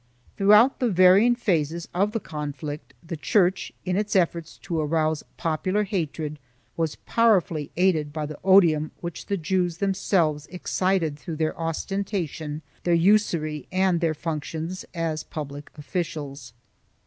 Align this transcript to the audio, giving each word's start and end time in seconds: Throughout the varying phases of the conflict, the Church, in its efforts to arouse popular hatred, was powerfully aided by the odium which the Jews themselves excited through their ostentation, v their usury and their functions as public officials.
Throughout 0.35 0.79
the 0.79 0.89
varying 0.89 1.35
phases 1.35 1.87
of 1.93 2.11
the 2.11 2.19
conflict, 2.19 2.95
the 3.05 3.15
Church, 3.15 3.71
in 3.85 3.95
its 3.97 4.15
efforts 4.15 4.57
to 4.63 4.79
arouse 4.79 5.21
popular 5.37 5.83
hatred, 5.83 6.39
was 6.75 6.95
powerfully 6.95 7.69
aided 7.77 8.11
by 8.11 8.25
the 8.25 8.39
odium 8.43 8.89
which 9.01 9.27
the 9.27 9.37
Jews 9.37 9.77
themselves 9.77 10.47
excited 10.47 11.19
through 11.19 11.35
their 11.35 11.55
ostentation, 11.55 12.63
v 12.77 12.79
their 12.85 12.93
usury 12.95 13.67
and 13.71 14.01
their 14.01 14.15
functions 14.15 14.85
as 14.95 15.23
public 15.23 15.69
officials. 15.77 16.53